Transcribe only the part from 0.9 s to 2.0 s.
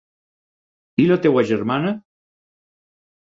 I la teva germana?